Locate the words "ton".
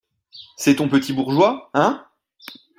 0.77-0.89